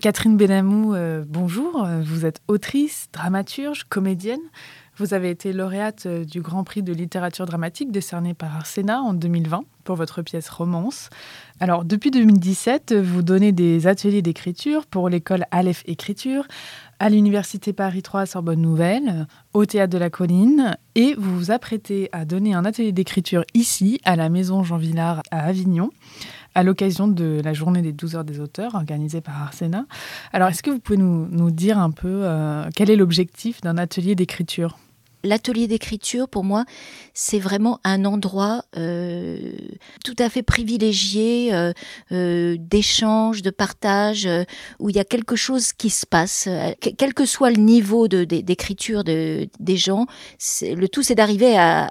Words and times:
Catherine 0.00 0.38
Benamou, 0.38 0.94
euh, 0.94 1.24
bonjour. 1.28 1.86
Vous 2.02 2.24
êtes 2.24 2.40
autrice, 2.48 3.08
dramaturge, 3.12 3.84
comédienne. 3.84 4.40
Vous 4.96 5.12
avez 5.12 5.28
été 5.28 5.52
lauréate 5.52 6.06
euh, 6.06 6.24
du 6.24 6.40
Grand 6.40 6.64
Prix 6.64 6.82
de 6.82 6.94
littérature 6.94 7.44
dramatique 7.44 7.92
décerné 7.92 8.32
par 8.32 8.56
Arsena 8.56 9.02
en 9.02 9.12
2020 9.12 9.64
pour 9.84 9.96
votre 9.96 10.22
pièce 10.22 10.48
Romance. 10.48 11.10
Alors, 11.58 11.84
depuis 11.84 12.10
2017, 12.10 12.94
vous 12.94 13.22
donnez 13.22 13.52
des 13.52 13.86
ateliers 13.86 14.22
d'écriture 14.22 14.86
pour 14.86 15.10
l'école 15.10 15.44
Aleph 15.50 15.82
Écriture 15.86 16.46
à 16.98 17.10
l'Université 17.10 17.72
Paris 17.72 18.02
3 18.02 18.24
Sorbonne 18.26 18.60
Nouvelle, 18.60 19.26
au 19.54 19.64
Théâtre 19.64 19.92
de 19.92 19.98
la 19.98 20.10
Colline, 20.10 20.76
et 20.94 21.14
vous 21.14 21.38
vous 21.38 21.50
apprêtez 21.50 22.10
à 22.12 22.26
donner 22.26 22.52
un 22.52 22.66
atelier 22.66 22.92
d'écriture 22.92 23.44
ici, 23.54 24.00
à 24.04 24.16
la 24.16 24.28
Maison 24.28 24.62
Jean 24.62 24.76
Villard 24.76 25.22
à 25.30 25.44
Avignon 25.44 25.90
à 26.54 26.62
l'occasion 26.62 27.08
de 27.08 27.40
la 27.44 27.52
journée 27.52 27.82
des 27.82 27.92
12 27.92 28.16
heures 28.16 28.24
des 28.24 28.40
auteurs 28.40 28.74
organisée 28.74 29.20
par 29.20 29.40
Arsena. 29.42 29.86
Alors, 30.32 30.48
est-ce 30.48 30.62
que 30.62 30.70
vous 30.70 30.80
pouvez 30.80 30.98
nous, 30.98 31.50
dire 31.50 31.78
un 31.78 31.90
peu 31.90 32.22
euh, 32.24 32.68
quel 32.74 32.90
est 32.90 32.96
l'objectif 32.96 33.60
d'un 33.60 33.78
atelier 33.78 34.14
d'écriture? 34.14 34.78
L'atelier 35.24 35.66
d'écriture, 35.66 36.28
pour 36.28 36.44
moi, 36.44 36.64
c'est 37.14 37.38
vraiment 37.38 37.80
un 37.84 38.04
endroit 38.04 38.64
euh, 38.76 39.52
tout 40.04 40.16
à 40.18 40.28
fait 40.28 40.42
privilégié 40.42 41.52
euh, 41.52 41.72
euh, 42.12 42.56
d'échange, 42.58 43.42
de 43.42 43.50
partage, 43.50 44.28
où 44.78 44.88
il 44.88 44.96
y 44.96 44.98
a 44.98 45.04
quelque 45.04 45.36
chose 45.36 45.72
qui 45.72 45.90
se 45.90 46.06
passe, 46.06 46.48
quel 46.80 47.14
que 47.14 47.26
soit 47.26 47.50
le 47.50 47.58
niveau 47.58 48.08
d'écriture 48.08 49.04
de, 49.04 49.48
des 49.58 49.76
gens. 49.76 50.06
Le 50.62 50.86
tout, 50.86 51.02
c'est 51.02 51.14
d'arriver 51.14 51.56
à, 51.56 51.88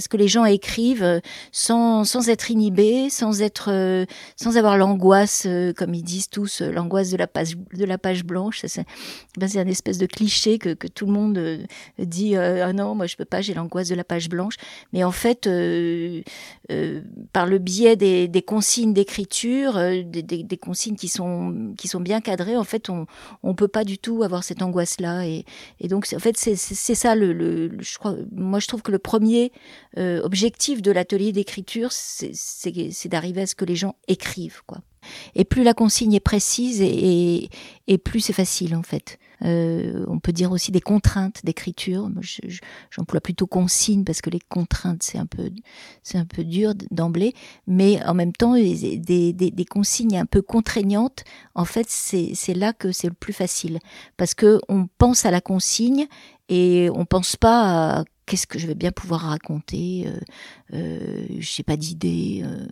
ce 0.00 0.08
que 0.08 0.16
les 0.16 0.28
gens 0.28 0.44
écrivent 0.44 1.20
sans, 1.52 2.04
sans 2.04 2.28
être 2.28 2.50
inhibés, 2.50 3.10
sans 3.10 3.42
être, 3.42 4.06
sans 4.36 4.56
avoir 4.56 4.76
l'angoisse, 4.76 5.46
comme 5.76 5.94
ils 5.94 6.02
disent 6.02 6.28
tous, 6.28 6.60
l'angoisse 6.60 7.10
de 7.10 7.16
la 7.84 7.98
page 7.98 8.24
blanche. 8.24 8.62
C'est 8.66 8.84
ben, 9.38 9.48
un 9.56 9.66
espèce 9.66 9.98
de 9.98 10.06
cliché 10.06 10.58
que 10.58 10.86
tout 10.86 11.06
le 11.06 11.12
monde 11.12 11.66
dit 11.98 12.36
ah 12.62 12.72
non, 12.72 12.94
moi 12.94 13.06
je 13.06 13.16
peux 13.16 13.24
pas, 13.24 13.40
j'ai 13.40 13.54
l'angoisse 13.54 13.88
de 13.88 13.94
la 13.94 14.04
page 14.04 14.28
blanche. 14.28 14.54
Mais 14.92 15.04
en 15.04 15.10
fait, 15.10 15.46
euh, 15.46 16.22
euh, 16.70 17.02
par 17.32 17.46
le 17.46 17.58
biais 17.58 17.96
des, 17.96 18.42
consignes 18.42 18.92
d'écriture, 18.92 19.76
euh, 19.76 20.02
des, 20.04 20.56
consignes 20.56 20.96
qui 20.96 21.08
sont 21.08 21.74
qui 21.76 21.88
sont 21.88 22.00
bien 22.00 22.20
cadrées, 22.20 22.56
en 22.56 22.64
fait, 22.64 22.90
on 22.90 23.06
on 23.42 23.54
peut 23.54 23.68
pas 23.68 23.84
du 23.84 23.98
tout 23.98 24.22
avoir 24.22 24.44
cette 24.44 24.62
angoisse 24.62 25.00
là. 25.00 25.26
Et, 25.26 25.44
donc 25.88 26.06
en 26.14 26.18
fait, 26.18 26.36
c'est 26.36 26.56
ça 26.56 27.14
le, 27.14 27.70
je 27.80 27.98
crois. 27.98 28.14
Moi, 28.32 28.60
je 28.60 28.66
trouve 28.66 28.82
que 28.82 28.92
le 28.92 28.98
premier 28.98 29.52
objectif 29.96 30.82
de 30.82 30.90
l'atelier 30.90 31.32
d'écriture, 31.32 31.90
c'est 31.92 33.08
d'arriver 33.08 33.42
à 33.42 33.46
ce 33.46 33.54
que 33.54 33.64
les 33.64 33.76
gens 33.76 33.96
écrivent, 34.06 34.62
quoi. 34.66 34.78
Et 35.34 35.44
plus 35.44 35.62
la 35.62 35.74
consigne 35.74 36.14
est 36.14 36.20
précise 36.20 36.82
et 36.82 37.48
plus 37.98 38.20
c'est 38.20 38.32
facile 38.32 38.74
en 38.74 38.82
fait. 38.82 39.18
Euh, 39.44 40.04
on 40.08 40.18
peut 40.18 40.32
dire 40.32 40.50
aussi 40.50 40.72
des 40.72 40.80
contraintes 40.80 41.44
d'écriture. 41.44 42.10
J'emploie 42.90 43.20
plutôt 43.20 43.46
consigne 43.46 44.04
parce 44.04 44.20
que 44.20 44.30
les 44.30 44.40
contraintes 44.40 45.02
c'est 45.02 45.18
un 45.18 45.26
peu 45.26 45.50
c'est 46.02 46.18
un 46.18 46.24
peu 46.24 46.44
dur 46.44 46.74
d'emblée, 46.90 47.34
mais 47.66 48.02
en 48.04 48.14
même 48.14 48.32
temps 48.32 48.54
des, 48.54 48.98
des, 48.98 49.32
des, 49.32 49.64
consignes 49.64 50.18
un 50.18 50.26
peu 50.26 50.42
contraignantes. 50.42 51.24
En 51.54 51.64
fait, 51.64 51.86
c'est 51.88 52.54
là 52.54 52.72
que 52.72 52.92
c'est 52.92 53.08
le 53.08 53.14
plus 53.14 53.32
facile 53.32 53.78
parce 54.16 54.34
que 54.34 54.60
on 54.68 54.88
pense 54.98 55.24
à 55.24 55.30
la 55.30 55.40
consigne 55.40 56.06
et 56.48 56.88
on 56.94 57.04
pense 57.04 57.36
pas 57.36 57.98
à 57.98 58.04
qu'est-ce 58.28 58.46
que 58.46 58.58
je 58.58 58.66
vais 58.66 58.74
bien 58.74 58.92
pouvoir 58.92 59.22
raconter 59.22 60.06
euh, 60.06 60.20
euh, 60.74 61.26
j'ai 61.38 61.62
pas 61.62 61.76
d'idée 61.76 62.44
euh, 62.44 62.66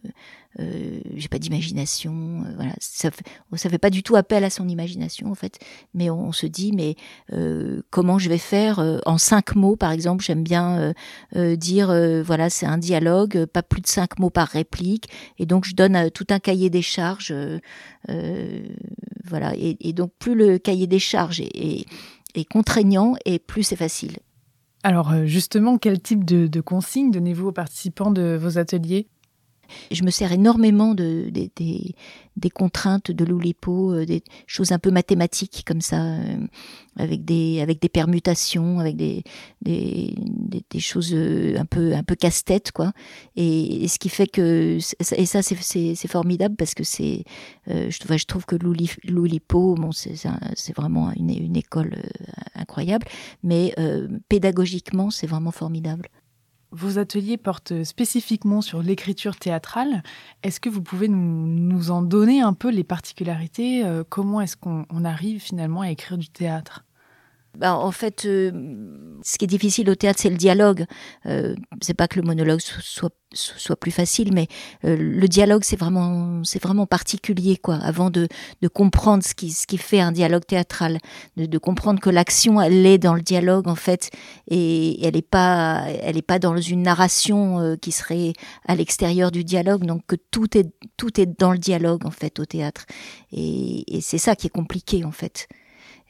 euh, 0.61 1.01
j'ai 1.15 1.29
pas 1.29 1.39
d'imagination 1.39 2.45
voilà. 2.57 2.73
Ça 2.79 3.11
fait, 3.11 3.25
ça 3.57 3.71
fait 3.71 3.79
pas 3.79 3.91
du 3.91 4.03
tout 4.03 4.17
appel 4.17 4.45
à 4.45 4.51
son 4.51 4.69
imagination 4.69 5.31
en 5.31 5.35
fait. 5.35 5.59
Mais 5.95 6.11
on, 6.11 6.33
se 6.33 6.47
dit 6.47 6.73
mais 6.73 6.97
comment 7.91 8.19
je 8.19 8.29
vais 8.29 8.39
faire 8.39 8.83
en 9.07 9.19
cinq 9.19 9.55
mots 9.55 9.77
par 9.77 9.93
exemple 9.93 10.25
j'aime 10.25 10.43
bien 10.43 10.93
dire 11.35 11.89
voilà 12.23 12.51
c'est 12.51 12.67
un 12.67 12.79
dialogue 12.79 13.47
pas 13.47 13.63
plus 13.63 13.81
de 13.83 13.87
cinq 13.87 14.19
mots 14.19 14.31
par 14.31 14.49
réplique. 14.49 15.09
Et 15.39 15.47
donc 15.47 15.65
je 15.67 15.75
donne 15.75 16.11
tout 16.11 16.27
un 16.31 16.39
cahier 16.39 16.71
des 16.71 16.83
charges 16.83 17.35
voilà. 19.25 19.55
Et, 19.57 19.77
et, 19.81 19.93
donc 19.93 20.13
plus 20.19 20.35
le 20.35 20.59
cahier 20.59 20.87
des 20.87 20.99
charges 20.99 21.41
est, 21.41 21.87
est 22.35 22.45
contraignant 22.45 23.15
et 23.25 23.39
plus 23.39 23.63
c'est 23.63 23.77
facile 23.77 24.19
alors 24.87 25.11
euh, 25.11 25.27
justement, 25.27 25.79
quel 25.79 26.01
type 26.01 26.25
de, 26.25 26.61
consignes 26.61 27.11
donnez-vous 27.11 27.49
aux 27.49 27.53
participants 27.53 28.13
de 28.13 28.39
vos 28.41 28.57
ateliers? 28.57 29.09
Je 29.91 30.03
me 30.03 30.11
sers 30.11 30.33
énormément 30.33 30.95
de, 30.95 31.31
des 31.31 32.51
contraintes 32.51 33.11
de 33.11 33.25
l'Oulipo, 33.25 33.93
euh, 33.93 34.07
des 34.07 34.23
choses 34.47 34.73
un 34.73 34.79
peu 34.79 34.91
mathématiques 34.91 35.65
comme 35.67 35.81
ça, 35.81 36.03
euh, 36.03 36.47
avec 36.97 37.25
des 37.25 37.61
avec 37.61 37.81
des 37.81 37.89
permutations, 37.89 38.79
avec 38.79 38.97
des 38.97 39.23
des, 39.63 40.15
des, 40.71 40.81
choses 40.81 41.15
un 41.15 41.65
peu 41.65 41.95
un 41.95 42.03
peu 42.03 42.15
casse-tête 42.15 42.73
quoi. 42.73 42.93
Et, 43.37 43.89
ce 43.89 43.99
qui 43.99 44.09
fait 44.09 44.27
que 44.27 44.79
et 45.17 45.27
ça 45.27 45.43
c'est 45.43 45.95
c'est 45.95 46.09
formidable 46.09 46.57
parce 46.57 46.75
que 46.75 46.85
c'est 46.85 47.25
je, 47.67 47.89
je 47.91 48.25
trouve 48.27 48.45
que 48.47 48.57
l'Oulipo 48.57 49.75
bon 49.75 49.93
c'est 49.93 50.77
vraiment 50.77 51.13
une, 51.17 51.31
une 51.31 51.57
école 51.57 51.97
incroyable, 52.55 53.07
mais 53.43 53.75
pédagogiquement 54.29 55.11
c'est 55.11 55.27
vraiment 55.27 55.53
formidable. 55.53 56.09
Vos 56.73 56.99
ateliers 56.99 57.37
portent 57.37 57.85
spécifiquement 57.85 58.61
sur 58.61 58.83
l'écriture 58.83 59.37
théâtrale. 59.37 60.03
Est-ce 60.43 60.61
que 60.61 60.69
vous 60.69 60.83
pouvez 60.83 61.09
nous, 61.09 61.91
en 61.91 62.03
donner 62.03 62.41
un 62.41 62.53
peu 62.53 62.71
les 62.71 62.85
particularités? 62.85 63.85
Euh, 63.85 64.03
Comment 64.09 64.41
est-ce 64.41 64.57
qu'on 64.57 65.05
arrive 65.05 65.41
finalement 65.41 65.83
à 65.83 65.91
écrire 65.91 66.19
du 66.19 66.29
théâtre? 66.29 66.85
Bah, 67.59 67.75
en 67.77 67.91
fait, 67.91 68.27
euh, 68.27 68.51
ce 69.23 69.39
qui 69.39 69.45
est 69.45 69.49
difficile 69.49 69.89
au 69.91 69.95
théâtre, 69.95 70.21
c'est 70.21 70.31
le 70.31 70.37
dialogue. 70.37 70.85
Euh, 71.27 71.55
c'est 71.81 71.95
pas 71.95 72.07
que 72.09 72.21
le 72.21 72.27
monologue 72.27 72.61
soit 72.61 73.13
soit 73.33 73.77
plus 73.77 73.91
facile, 73.91 74.33
mais 74.33 74.47
euh, 74.85 74.97
le 74.97 75.29
dialogue, 75.29 75.63
c'est 75.65 75.77
vraiment 75.77 76.43
c'est 76.45 76.63
vraiment 76.63 76.87
particulier, 76.87 77.57
quoi. 77.57 77.77
Avant 77.77 78.11
de, 78.11 78.29
de 78.63 78.69
comprendre 78.69 79.23
ce 79.25 79.35
qui 79.35 79.51
ce 79.51 79.67
qui 79.67 79.79
fait 79.79 80.01
un 80.01 80.13
dialogue 80.13 80.45
théâtral, 80.47 80.99
de, 81.37 81.47
de 81.47 81.59
comprendre 81.59 82.01
que 82.01 82.11
l'action, 82.11 82.61
elle 82.61 82.87
est 82.87 82.99
dans 82.99 83.15
le 83.15 83.23
dialogue 83.23 83.69
en 83.69 83.75
fait, 83.75 84.11
et 84.49 85.05
elle 85.05 85.17
est 85.17 85.29
pas 85.29 85.85
elle 86.03 86.17
est 86.17 86.23
pas 86.23 86.39
dans 86.39 86.57
une 86.57 86.83
narration 86.83 87.61
euh, 87.61 87.77
qui 87.77 87.93
serait 87.93 88.33
à 88.67 88.77
l'extérieur 88.77 89.31
du 89.31 89.45
dialogue, 89.45 89.85
donc 89.85 90.03
que 90.07 90.17
tout 90.31 90.57
est 90.57 90.71
tout 90.97 91.21
est 91.21 91.39
dans 91.39 91.53
le 91.53 91.59
dialogue 91.59 92.07
en 92.07 92.11
fait 92.11 92.39
au 92.39 92.45
théâtre, 92.45 92.87
et, 93.33 93.97
et 93.97 94.01
c'est 94.01 94.19
ça 94.19 94.37
qui 94.37 94.47
est 94.47 94.51
compliqué 94.51 95.05
en 95.05 95.13
fait 95.13 95.49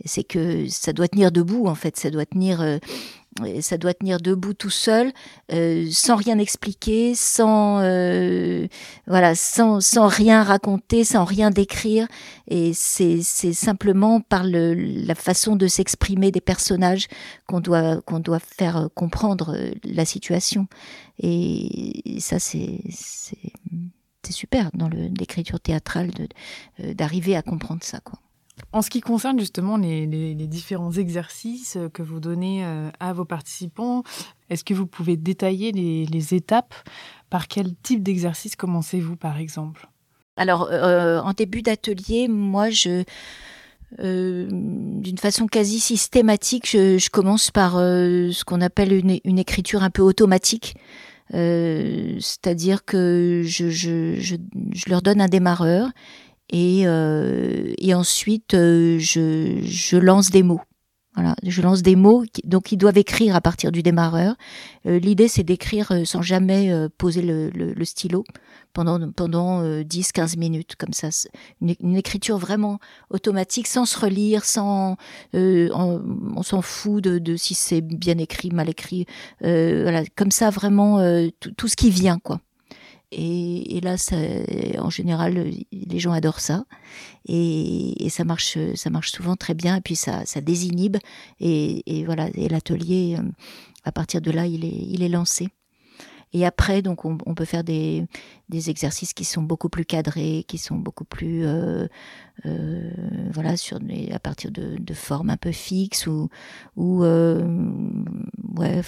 c'est 0.05 0.25
que 0.25 0.69
ça 0.69 0.93
doit 0.93 1.09
tenir 1.09 1.33
debout 1.33 1.67
en 1.67 1.75
fait, 1.75 1.97
ça 1.97 2.11
doit 2.11 2.27
tenir, 2.27 2.61
euh, 2.61 2.79
ça 3.61 3.79
doit 3.79 3.95
tenir 3.95 4.21
debout 4.21 4.55
tout 4.55 4.71
seul, 4.71 5.13
euh, 5.53 5.89
sans 5.91 6.17
rien 6.17 6.39
expliquer, 6.39 7.15
sans 7.15 7.81
euh, 7.81 8.67
voilà, 9.07 9.35
sans, 9.35 9.81
sans 9.81 10.07
rien 10.07 10.43
raconter, 10.43 11.05
sans 11.05 11.25
rien 11.25 11.51
décrire, 11.51 12.07
et 12.49 12.73
c'est 12.75 13.21
c'est 13.23 13.53
simplement 13.55 14.21
par 14.21 14.45
le, 14.45 14.75
la 14.75 15.15
façon 15.15 15.57
de 15.57 15.67
s'exprimer 15.67 16.31
des 16.31 16.41
personnages 16.41 17.09
qu'on 17.47 17.61
doit 17.61 18.01
qu'on 18.03 18.21
doit 18.21 18.41
faire 18.41 18.89
comprendre 18.95 19.57
la 19.85 20.05
situation, 20.05 20.67
et 21.19 22.19
ça 22.21 22.39
c'est 22.39 22.81
c'est 22.91 23.39
c'est 24.23 24.33
super 24.33 24.71
dans 24.75 24.89
l'écriture 24.89 25.61
théâtrale 25.61 26.11
d'arriver 26.79 27.37
à 27.37 27.43
comprendre 27.43 27.85
ça 27.85 28.01
quoi. 28.01 28.19
En 28.73 28.83
ce 28.83 28.91
qui 28.91 29.01
concerne 29.01 29.39
justement 29.39 29.77
les, 29.77 30.35
différents 30.35 30.93
exercices 30.93 31.79
que 31.95 32.03
vous 32.03 32.21
donnez 32.21 32.65
euh, 32.65 32.91
à 33.01 33.13
vos 33.13 33.25
participants, 33.25 34.03
est-ce 34.51 34.65
que 34.65 34.75
vous 34.75 34.87
pouvez 34.87 35.17
détailler 35.17 35.73
les, 35.73 36.35
étapes? 36.35 36.75
Par 37.31 37.49
quel 37.49 37.75
type 37.83 38.03
d'exercice 38.03 38.55
commencez-vous 38.55 39.17
par 39.17 39.39
exemple? 39.39 39.89
Alors, 40.37 40.69
euh, 40.71 41.21
en 41.21 41.33
début 41.33 41.63
d'atelier, 41.63 42.29
moi, 42.29 42.69
je, 42.71 43.05
euh, 44.01 44.47
d'une 44.51 45.19
façon 45.19 45.47
quasi 45.47 45.81
systématique, 45.81 46.71
je, 46.71 47.09
commence 47.09 47.51
par 47.51 47.73
ce 47.73 48.45
qu'on 48.45 48.61
appelle 48.61 48.93
une, 48.93 49.39
écriture 49.39 49.83
un 49.83 49.91
peu 49.91 50.03
automatique. 50.03 50.77
C'est-à-dire 51.31 52.85
que 52.85 53.43
je, 53.45 54.37
leur 54.89 55.03
donne 55.03 55.21
un 55.21 55.29
démarreur 55.29 55.91
et, 56.51 56.83
euh, 56.87 57.73
et 57.79 57.95
ensuite 57.95 58.55
euh, 58.55 58.99
je, 58.99 59.61
je, 59.63 59.97
lance 59.97 60.31
des 60.31 60.43
mots. 60.43 60.61
Voilà, 61.17 61.35
je 61.43 61.63
lance 61.63 61.81
des 61.81 61.97
mots, 61.97 62.25
donc 62.45 62.73
ils 62.73 62.77
doivent 62.77 62.99
écrire 62.99 63.35
à 63.35 63.41
partir 63.41 63.73
du 63.73 63.83
démarreur. 63.83 64.37
Euh, 64.85 64.99
L'idée, 64.99 65.29
c'est 65.29 65.45
d'écrire 65.45 65.91
euh, 65.91 66.05
sans 66.05 66.21
jamais 66.21 66.71
euh, 66.71 66.91
poser 66.99 67.23
le, 67.23 67.49
le, 67.49 67.73
le, 67.73 67.85
stylo 67.87 68.23
pendant 68.75 69.11
pendant 69.13 69.63
10-15 69.63 70.39
minutes, 70.39 70.77
comme 70.77 70.93
ça. 70.93 71.09
Une, 71.63 71.75
une, 71.81 71.97
écriture 71.97 72.37
vraiment 72.37 72.81
automatique, 73.09 73.67
sans 73.67 73.87
se 73.87 73.99
relire, 73.99 74.45
sans 74.45 74.99
on, 75.33 76.03
on 76.37 76.43
s'en 76.43 76.61
fout 76.61 77.03
de, 77.03 77.19
de 77.19 77.37
si 77.37 77.55
c'est 77.55 77.81
bien 77.81 78.19
écrit, 78.19 78.51
mal 78.51 78.69
écrit. 78.69 79.07
voilà, 79.41 80.03
comme 80.17 80.31
ça, 80.31 80.51
vraiment 80.51 80.99
tout, 81.41 81.53
tout, 81.53 81.69
ce 81.69 81.77
qui 81.77 81.89
vient, 81.89 82.19
quoi. 82.19 82.43
Et, 83.13 83.81
là, 83.83 83.97
en 84.79 84.91
général, 84.91 85.51
les 85.73 85.99
gens 85.99 86.13
adorent 86.13 86.41
ça. 86.41 86.65
Et, 87.27 88.09
ça 88.11 88.25
marche, 88.25 88.59
ça 88.75 88.91
marche 88.91 89.13
souvent 89.13 89.37
très 89.37 89.55
bien. 89.55 89.77
Et 89.77 89.81
puis 89.81 89.97
ça, 89.97 90.25
ça 90.27 90.41
désinhibe. 90.41 90.97
Et, 91.41 92.05
voilà. 92.05 92.29
Et 92.35 92.49
l'atelier, 92.49 93.17
euh, 93.19 93.23
à 93.85 93.93
partir 93.93 94.21
de 94.21 94.31
là, 94.31 94.47
il 94.47 94.65
est, 94.65 94.69
il 94.69 95.03
est 95.03 95.09
lancé. 95.09 95.49
Et 96.33 96.45
après, 96.45 96.83
donc, 96.83 97.05
on, 97.05 97.17
peut 97.17 97.45
faire 97.45 97.65
des, 97.65 98.07
exercices 98.53 99.15
qui 99.15 99.25
sont 99.25 99.43
beaucoup 99.43 99.69
plus 99.69 99.85
cadrés, 99.85 100.45
qui 100.47 100.59
sont 100.59 100.77
beaucoup 100.77 101.05
plus, 101.05 101.47
euh, 101.47 101.87
euh, 102.45 102.91
voilà, 103.33 103.55
à 104.13 104.19
partir 104.19 104.51
de, 104.51 104.77
de, 104.79 104.95
formes 104.95 105.31
un 105.31 105.37
peu 105.37 105.53
fixes 105.53 106.07
ou, 106.07 106.29
ou 106.75 107.05
euh, 107.05 107.43
ouais, 108.57 108.81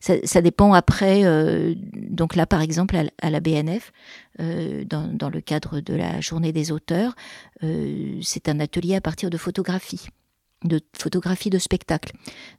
ça, 0.00 0.42
dépend 0.42 0.72
après. 0.72 1.24
Euh, 1.24 1.74
donc 1.94 2.36
là, 2.36 2.46
par 2.46 2.60
exemple, 2.60 2.96
à, 3.20 3.30
la 3.30 3.40
BNF, 3.40 3.92
euh, 4.40 4.84
dans, 4.84 5.30
le 5.30 5.40
cadre 5.40 5.80
de 5.80 5.94
la 5.94 6.20
journée 6.20 6.52
des 6.52 6.72
auteurs, 6.72 7.14
c'est 8.22 8.48
un 8.48 8.60
atelier 8.60 8.96
à 8.96 9.00
partir 9.00 9.30
de 9.30 9.36
photographie 9.36 10.08
de 10.64 10.80
photographie 10.96 11.50
de 11.50 11.58
spectacle. 11.58 12.12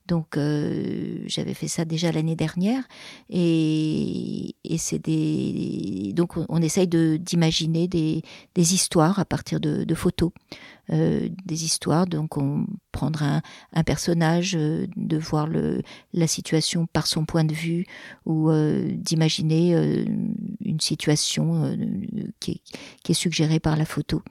Donc 0.08 0.38
euh, 0.38 1.24
j'avais 1.26 1.54
fait 1.54 1.68
ça 1.68 1.86
déjà 1.86 2.12
l'année 2.12 2.36
dernière 2.36 2.84
et, 3.30 4.56
c'est 4.78 5.00
des 5.00 6.14
donc 6.14 6.36
on 6.50 6.62
essaye 6.62 6.88
de 6.88 7.18
d'imaginer 7.18 7.88
des, 7.88 8.22
des, 8.54 8.74
histoires 8.76 9.18
à 9.20 9.26
partir 9.26 9.60
de, 9.60 9.84
de 9.84 9.96
photos, 9.96 10.32
euh, 10.92 11.30
des 11.46 11.66
histoires. 11.66 12.08
Donc 12.08 12.38
on 12.38 12.66
prendra 12.92 13.38
un, 13.38 13.42
un 13.74 13.84
personnage, 13.84 14.56
euh, 14.56 14.88
de 14.96 15.18
voir 15.18 15.48
le 15.48 15.82
la 16.14 16.28
situation 16.28 16.88
par 16.88 17.08
son 17.08 17.26
point 17.26 17.44
de 17.44 17.54
vue 17.54 17.86
ou 18.26 18.50
euh, 18.50 18.90
d'imaginer 18.92 19.76
euh, 19.76 20.06
une 20.62 20.80
situation 20.80 21.78
qui 22.40 22.52
est, 22.52 22.62
qui 23.04 23.12
est 23.12 23.16
suggérée 23.16 23.60
par 23.60 23.76
la 23.76 23.86
photo. 23.86 24.22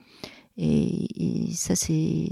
Et, 0.57 1.47
et 1.49 1.53
ça, 1.53 1.75
c'est 1.75 2.29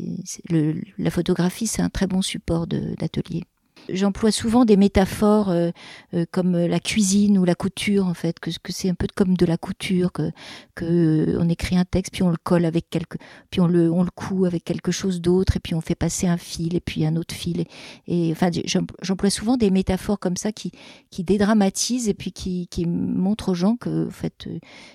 la 0.98 1.12
photographie, 1.12 1.68
c'est 1.68 1.82
un 1.82 1.90
très 1.90 2.08
bon 2.08 2.22
support 2.22 2.66
d'atelier. 2.68 3.44
J'emploie 3.90 4.32
souvent 4.32 4.66
des 4.66 4.78
métaphores 4.78 5.50
euh, 5.50 5.72
euh, 6.14 6.26
comme 6.32 6.58
la 6.58 6.80
cuisine 6.80 7.38
ou 7.38 7.46
la 7.46 7.56
couture 7.56 8.06
en 8.08 8.14
fait, 8.14 8.40
que, 8.40 8.50
que 8.62 8.72
c'est 8.72 8.90
un 8.90 8.94
peu 8.96 9.08
comme 9.14 9.38
de 9.38 9.46
la 9.46 9.58
couture, 9.58 10.12
que, 10.12 10.32
que 10.76 10.86
euh, 10.86 11.38
on 11.40 11.50
écrit 11.50 11.78
un 11.78 11.86
texte 11.86 12.14
puis 12.14 12.24
on 12.24 12.30
le 12.30 12.38
colle 12.44 12.66
avec 12.66 12.90
quelque, 12.90 13.18
puis 13.50 13.62
on 13.62 13.68
le 13.68 13.92
on 13.92 14.04
le 14.04 14.12
coud 14.12 14.46
avec 14.46 14.64
quelque 14.64 14.92
chose 14.92 15.22
d'autre 15.22 15.58
et 15.58 15.60
puis 15.60 15.76
on 15.76 15.82
fait 15.82 15.96
passer 15.96 16.28
un 16.28 16.38
fil 16.38 16.76
et 16.76 16.82
puis 16.82 17.06
un 17.06 17.16
autre 17.16 17.36
fil. 17.36 17.62
Et, 17.62 17.68
et 18.08 18.32
enfin, 18.32 18.50
j'emploie 19.02 19.30
souvent 19.30 19.58
des 19.58 19.72
métaphores 19.72 20.20
comme 20.20 20.38
ça 20.38 20.52
qui 20.52 20.72
qui 21.12 21.24
dédramatisent 21.24 22.10
et 22.10 22.14
puis 22.14 22.32
qui 22.32 22.68
qui 22.68 22.86
montrent 22.86 23.50
aux 23.50 23.56
gens 23.56 23.76
que 23.76 24.08
en 24.08 24.12
fait 24.12 24.48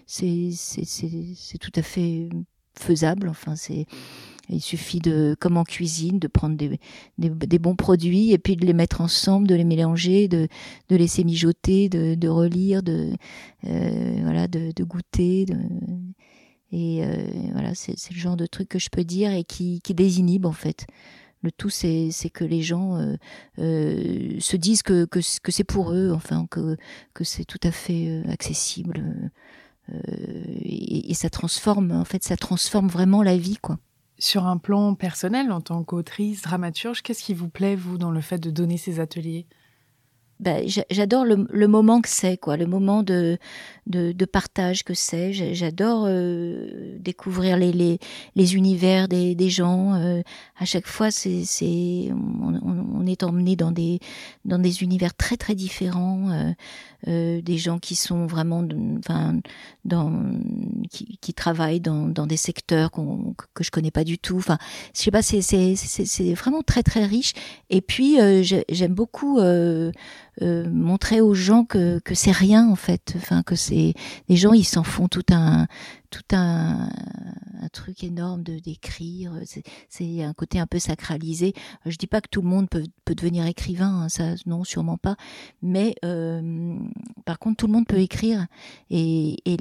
c'est 0.06 0.50
c'est 0.52 0.84
c'est 0.84 1.58
tout 1.58 1.72
à 1.76 1.82
fait 1.82 2.28
faisable. 2.74 3.28
Enfin, 3.28 3.56
c'est 3.56 3.86
il 4.50 4.60
suffit 4.60 4.98
de, 4.98 5.36
comme 5.38 5.56
en 5.56 5.64
cuisine, 5.64 6.18
de 6.18 6.28
prendre 6.28 6.56
des, 6.56 6.78
des, 7.18 7.58
bons 7.58 7.76
produits 7.76 8.32
et 8.32 8.38
puis 8.38 8.56
de 8.56 8.66
les 8.66 8.72
mettre 8.72 9.00
ensemble, 9.00 9.46
de 9.46 9.54
les 9.54 9.64
mélanger, 9.64 10.28
de, 10.28 10.48
de 10.88 10.96
laisser 10.96 11.24
mijoter, 11.24 11.88
de, 11.88 12.14
de 12.14 12.28
relire, 12.28 12.82
de 12.82 13.12
euh, 13.66 14.20
voilà, 14.22 14.48
de, 14.48 14.72
de 14.74 14.84
goûter. 14.84 15.46
De, 15.46 15.56
et 16.72 17.04
euh, 17.04 17.24
voilà, 17.52 17.74
c'est 17.74 17.94
le 18.10 18.18
genre 18.18 18.36
de 18.36 18.46
truc 18.46 18.68
que 18.68 18.78
je 18.78 18.90
peux 18.90 19.04
dire 19.04 19.32
et 19.32 19.44
qui, 19.44 19.80
qui 19.82 19.94
désinhibe 19.94 20.46
en 20.46 20.52
fait. 20.52 20.86
Le 21.42 21.50
tout, 21.50 21.70
c'est 21.70 22.10
que 22.32 22.44
les 22.44 22.60
gens 22.60 22.96
euh, 22.96 23.16
euh, 23.58 24.38
se 24.40 24.56
disent 24.56 24.82
que, 24.82 25.06
que, 25.06 25.20
que 25.42 25.52
c'est 25.52 25.64
pour 25.64 25.92
eux, 25.92 26.12
enfin, 26.14 26.46
que, 26.50 26.76
que 27.14 27.24
c'est 27.24 27.44
tout 27.44 27.60
à 27.62 27.70
fait 27.70 28.08
euh, 28.08 28.30
accessible. 28.30 29.30
Euh, 29.90 29.98
et, 30.62 31.14
ça 31.14 31.30
transforme, 31.30 31.92
en 31.92 32.04
fait, 32.04 32.22
ça 32.24 32.36
transforme 32.36 32.88
vraiment 32.88 33.22
la 33.22 33.36
vie, 33.38 33.56
quoi. 33.56 33.78
Sur 34.20 34.46
un 34.46 34.58
plan 34.58 34.94
personnel, 34.94 35.50
en 35.50 35.62
tant 35.62 35.82
qu'autrice, 35.82 36.42
dramaturge, 36.42 37.02
qu'est-ce 37.02 37.22
qui 37.22 37.32
vous 37.32 37.48
plaît, 37.48 37.74
vous, 37.74 37.96
dans 37.96 38.10
le 38.10 38.20
fait 38.20 38.38
de 38.38 38.50
donner 38.50 38.76
ces 38.76 39.00
ateliers? 39.00 39.46
Ben, 40.40 40.66
j'adore 40.90 41.26
le, 41.26 41.68
moment 41.68 42.00
que 42.00 42.08
c'est, 42.08 42.38
quoi, 42.38 42.56
le 42.56 42.66
moment 42.66 43.02
de, 43.02 43.38
de, 43.86 44.24
partage 44.24 44.84
que 44.84 44.94
c'est. 44.94 45.34
J'adore 45.34 46.04
euh, 46.06 46.96
découvrir 46.98 47.58
les, 47.58 47.98
les, 48.34 48.54
univers 48.54 49.06
des, 49.06 49.34
des 49.34 49.50
gens. 49.50 49.94
Euh, 49.94 50.22
à 50.58 50.64
chaque 50.64 50.86
fois, 50.86 51.10
c'est, 51.10 51.44
c'est, 51.44 52.10
on, 52.10 52.58
on, 52.94 53.06
est 53.06 53.22
emmené 53.22 53.54
dans 53.54 53.70
des, 53.70 54.00
dans 54.46 54.58
des 54.58 54.82
univers 54.82 55.14
très 55.14 55.36
très 55.36 55.54
différents. 55.54 56.30
Euh, 56.30 56.52
euh 57.08 57.40
des 57.40 57.58
gens 57.58 57.78
qui 57.78 57.96
sont 57.96 58.26
vraiment, 58.26 58.66
enfin, 58.98 59.38
dans, 59.84 60.12
qui, 60.90 61.18
qui 61.20 61.34
travaillent 61.34 61.80
dans, 61.80 62.06
dans 62.06 62.26
des 62.26 62.36
secteurs 62.36 62.90
qu'on, 62.90 63.34
que 63.54 63.64
je 63.64 63.70
connais 63.70 63.90
pas 63.90 64.04
du 64.04 64.18
tout. 64.18 64.36
Enfin, 64.36 64.58
je 64.94 65.00
sais 65.00 65.10
pas, 65.10 65.22
c'est, 65.22 65.40
c'est, 65.42 66.34
vraiment 66.34 66.62
très 66.62 66.82
très 66.82 67.04
riche. 67.04 67.32
Et 67.70 67.80
puis, 67.80 68.20
euh, 68.20 68.42
j'aime 68.42 68.94
beaucoup. 68.94 69.38
Euh, 69.38 69.92
euh, 70.42 70.70
montrer 70.70 71.20
aux 71.20 71.34
gens 71.34 71.64
que, 71.64 71.98
que 71.98 72.14
c'est 72.14 72.30
rien 72.30 72.66
en 72.66 72.76
fait, 72.76 73.12
enfin 73.16 73.42
que 73.42 73.56
c'est 73.56 73.92
les 74.30 74.36
gens 74.36 74.54
ils 74.54 74.64
s'en 74.64 74.84
font 74.84 75.06
tout 75.06 75.24
un 75.30 75.66
tout 76.08 76.22
un 76.32 76.88
truc 77.70 78.04
énorme 78.04 78.42
de 78.42 78.58
d'écrire. 78.58 79.32
C'est 79.88 80.22
un 80.22 80.32
côté 80.34 80.58
un 80.58 80.66
peu 80.66 80.78
sacralisé. 80.78 81.54
Je 81.86 81.96
dis 81.96 82.06
pas 82.06 82.20
que 82.20 82.28
tout 82.28 82.42
le 82.42 82.48
monde 82.48 82.68
peut, 82.68 82.84
peut 83.04 83.14
devenir 83.14 83.46
écrivain, 83.46 84.02
hein, 84.02 84.08
ça 84.08 84.34
non 84.46 84.64
sûrement 84.64 84.98
pas. 84.98 85.16
Mais 85.62 85.94
euh, 86.04 86.76
par 87.24 87.38
contre, 87.38 87.56
tout 87.56 87.66
le 87.66 87.72
monde 87.72 87.86
peut 87.86 88.00
écrire 88.00 88.46
et, 88.90 89.36
et 89.44 89.56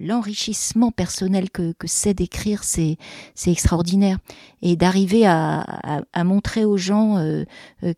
l'enrichissement 0.00 0.88
le, 0.88 0.92
personnel 0.92 1.50
que, 1.50 1.72
que 1.72 1.86
c'est 1.86 2.14
d'écrire, 2.14 2.64
c'est 2.64 2.96
c'est 3.34 3.50
extraordinaire. 3.50 4.18
Et 4.62 4.76
d'arriver 4.76 5.26
à, 5.26 5.60
à, 6.12 6.24
montrer 6.24 6.64
aux 6.64 6.76
gens 6.76 7.18
euh, 7.18 7.44
euh, 7.82 7.94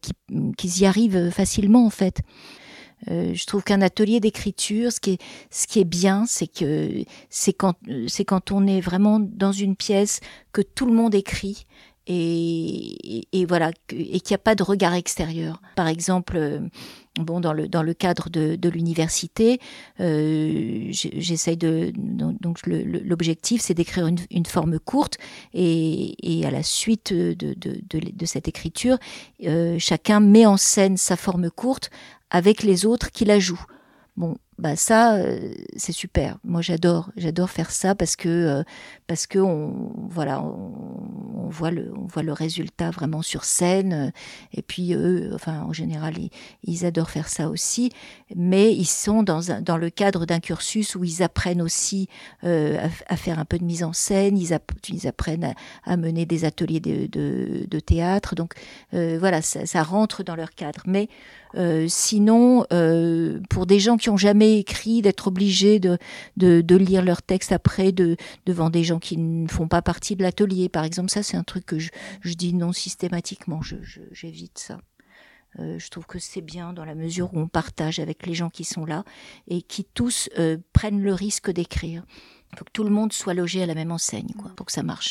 qu'ils 0.56 0.80
y 0.80 0.86
arrivent 0.86 1.30
facilement 1.30 1.84
en 1.86 1.90
fait. 1.90 2.22
Euh, 3.10 3.32
je 3.34 3.46
trouve 3.46 3.62
qu'un 3.64 3.82
atelier 3.82 4.20
d'écriture, 4.20 4.92
ce 4.92 5.00
qui 5.00 5.12
est, 5.12 5.22
ce 5.50 5.66
qui 5.66 5.80
est 5.80 5.84
bien, 5.84 6.24
c'est 6.26 6.46
que 6.46 7.04
c'est 7.30 7.52
quand, 7.52 7.74
c'est 8.08 8.24
quand 8.24 8.52
on 8.52 8.66
est 8.66 8.80
vraiment 8.80 9.20
dans 9.20 9.52
une 9.52 9.76
pièce 9.76 10.20
que 10.52 10.62
tout 10.62 10.86
le 10.86 10.92
monde 10.92 11.14
écrit 11.14 11.66
et, 12.06 13.28
et, 13.32 13.46
voilà 13.46 13.70
et 13.90 14.20
qu'il 14.20 14.32
n'y 14.32 14.34
a 14.34 14.38
pas 14.38 14.54
de 14.54 14.62
regard 14.62 14.94
extérieur. 14.94 15.62
Par 15.76 15.86
exemple, 15.86 16.36
euh, 16.36 16.58
bon 17.20 17.38
dans 17.40 17.52
le 17.52 17.68
dans 17.68 17.82
le 17.82 17.94
cadre 17.94 18.28
de, 18.28 18.56
de 18.56 18.68
l'université, 18.68 19.60
euh, 20.00 20.88
j'essaye 20.90 21.56
de 21.56 21.92
donc 21.94 22.58
l'objectif 22.66 23.62
c'est 23.62 23.74
d'écrire 23.74 24.08
une, 24.08 24.18
une, 24.30 24.46
forme 24.46 24.80
courte 24.80 25.18
et, 25.54 26.16
et 26.22 26.44
à 26.44 26.50
la 26.50 26.64
suite 26.64 27.12
de, 27.12 27.34
de, 27.34 27.54
de, 27.88 28.26
cette 28.26 28.48
écriture, 28.48 28.98
euh, 29.44 29.76
chacun 29.78 30.18
met 30.18 30.46
en 30.46 30.56
scène 30.56 30.96
sa 30.96 31.16
forme 31.16 31.50
courte 31.50 31.90
avec 32.32 32.64
les 32.64 32.86
autres 32.86 33.12
qui 33.12 33.24
la 33.24 33.38
jouent. 33.38 33.64
Bon, 34.16 34.36
bah 34.58 34.76
ça 34.76 35.14
euh, 35.14 35.54
c'est 35.76 35.92
super. 35.92 36.38
Moi 36.44 36.60
j'adore, 36.60 37.10
j'adore 37.16 37.48
faire 37.48 37.70
ça 37.70 37.94
parce 37.94 38.16
que 38.16 38.28
euh, 38.28 38.62
parce 39.06 39.26
que 39.26 39.38
on 39.38 39.90
voilà, 40.08 40.42
on, 40.42 41.48
voit 41.48 41.70
le 41.70 41.90
on 41.96 42.06
voit 42.06 42.22
le 42.22 42.34
résultat 42.34 42.90
vraiment 42.90 43.22
sur 43.22 43.44
scène 43.44 43.92
euh, 43.92 44.10
et 44.52 44.60
puis 44.60 44.92
eux 44.92 45.30
enfin 45.34 45.62
en 45.62 45.72
général 45.72 46.14
ils, 46.64 46.84
adorent 46.84 47.10
faire 47.10 47.28
ça 47.28 47.48
aussi, 47.48 47.92
mais 48.36 48.74
ils 48.74 48.86
sont 48.86 49.22
dans 49.22 49.52
un, 49.52 49.62
dans 49.62 49.78
le 49.78 49.88
cadre 49.88 50.26
d'un 50.26 50.40
cursus 50.40 50.96
où 50.96 51.04
ils 51.04 51.22
apprennent 51.22 51.62
aussi 51.62 52.08
à, 52.42 53.16
faire 53.16 53.38
un 53.38 53.44
peu 53.44 53.58
de 53.58 53.64
mise 53.64 53.84
en 53.84 53.92
scène, 53.92 54.36
ils, 54.36 54.52
apprennent 55.06 55.54
à, 55.84 55.96
mener 55.96 56.26
des 56.26 56.44
ateliers 56.44 56.80
de, 56.80 57.06
de, 57.06 57.66
de 57.70 57.80
théâtre. 57.80 58.34
Donc 58.34 58.54
voilà, 58.90 59.42
ça, 59.42 59.64
ça, 59.66 59.82
rentre 59.82 60.24
dans 60.24 60.34
leur 60.34 60.50
cadre. 60.50 60.82
Mais 60.86 61.08
sinon 61.88 62.66
pour 63.48 63.66
des 63.66 63.78
gens 63.78 63.96
qui 63.96 64.10
ont 64.10 64.16
jamais 64.16 64.41
écrit, 64.44 65.02
d'être 65.02 65.28
obligé 65.28 65.80
de, 65.80 65.98
de, 66.36 66.76
lire 66.76 67.04
leur 67.04 67.22
texte 67.22 67.52
après 67.52 67.92
de, 67.92 68.16
devant 68.46 68.70
des 68.70 68.84
gens 68.84 68.98
qui 68.98 69.16
ne 69.16 69.48
font 69.48 69.68
pas 69.68 69.82
partie 69.82 70.16
de 70.16 70.22
l'atelier. 70.22 70.68
Par 70.68 70.84
exemple, 70.84 71.10
ça 71.10 71.22
c'est 71.22 71.36
un 71.36 71.44
truc 71.44 71.66
que 71.66 71.78
je, 71.78 71.90
je 72.20 72.34
dis 72.34 72.54
non 72.54 72.72
systématiquement, 72.72 73.60
j'évite 74.12 74.58
ça. 74.58 74.78
Euh, 75.58 75.78
je 75.78 75.88
trouve 75.88 76.06
que 76.06 76.18
c'est 76.18 76.40
bien 76.40 76.72
dans 76.72 76.84
la 76.84 76.94
mesure 76.94 77.32
où 77.34 77.38
on 77.38 77.48
partage 77.48 77.98
avec 77.98 78.26
les 78.26 78.34
gens 78.34 78.48
qui 78.48 78.64
sont 78.64 78.86
là 78.86 79.04
et 79.48 79.60
qui 79.60 79.84
tous 79.84 80.30
euh, 80.38 80.56
prennent 80.72 81.02
le 81.02 81.12
risque 81.12 81.50
d'écrire. 81.50 82.04
Il 82.52 82.58
faut 82.58 82.64
que 82.64 82.72
tout 82.72 82.84
le 82.84 82.90
monde 82.90 83.12
soit 83.12 83.34
logé 83.34 83.62
à 83.62 83.66
la 83.66 83.74
même 83.74 83.92
enseigne 83.92 84.32
quoi, 84.38 84.50
pour 84.56 84.66
que 84.66 84.72
ça 84.72 84.82
marche. 84.82 85.10